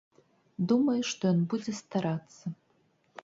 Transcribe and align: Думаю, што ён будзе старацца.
Думаю, 0.69 0.95
што 1.09 1.23
ён 1.33 1.43
будзе 1.53 1.73
старацца. 1.81 2.45